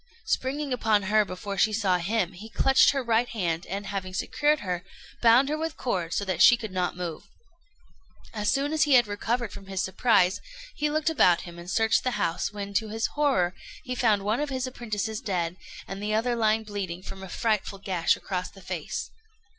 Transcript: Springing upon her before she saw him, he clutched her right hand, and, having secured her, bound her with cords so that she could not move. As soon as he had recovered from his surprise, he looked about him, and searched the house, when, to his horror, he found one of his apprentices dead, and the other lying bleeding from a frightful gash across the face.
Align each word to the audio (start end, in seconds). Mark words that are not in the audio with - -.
Springing 0.25 0.73
upon 0.73 1.03
her 1.03 1.23
before 1.23 1.59
she 1.59 1.71
saw 1.71 1.99
him, 1.99 2.31
he 2.33 2.49
clutched 2.49 2.89
her 2.89 3.03
right 3.03 3.29
hand, 3.29 3.67
and, 3.67 3.85
having 3.85 4.15
secured 4.15 4.61
her, 4.61 4.83
bound 5.21 5.47
her 5.47 5.55
with 5.59 5.77
cords 5.77 6.15
so 6.15 6.25
that 6.25 6.41
she 6.41 6.57
could 6.57 6.71
not 6.71 6.97
move. 6.97 7.21
As 8.33 8.49
soon 8.51 8.73
as 8.73 8.81
he 8.81 8.95
had 8.95 9.05
recovered 9.05 9.51
from 9.51 9.67
his 9.67 9.83
surprise, 9.83 10.41
he 10.75 10.89
looked 10.89 11.11
about 11.11 11.41
him, 11.41 11.59
and 11.59 11.69
searched 11.69 12.03
the 12.03 12.17
house, 12.17 12.51
when, 12.51 12.73
to 12.73 12.87
his 12.89 13.09
horror, 13.13 13.53
he 13.83 13.93
found 13.93 14.23
one 14.23 14.39
of 14.39 14.49
his 14.49 14.65
apprentices 14.65 15.21
dead, 15.21 15.55
and 15.87 16.01
the 16.01 16.15
other 16.15 16.35
lying 16.35 16.63
bleeding 16.63 17.03
from 17.03 17.21
a 17.21 17.29
frightful 17.29 17.77
gash 17.77 18.15
across 18.15 18.49
the 18.49 18.63
face. 18.63 19.11